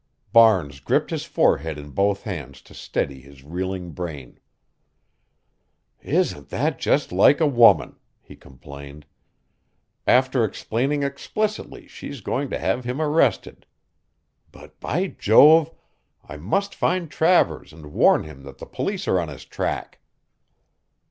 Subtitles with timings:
[0.33, 4.39] Barnes gripped his forehead in both hands to steady his reeling brain.
[6.01, 9.05] "Isn't that just like a woman," he complained.
[10.07, 13.67] "After explaining explicitly she's going to have him arrested.
[14.51, 15.71] But, by Jove!
[16.27, 19.99] I must find Travers and warn him that the police are on his track."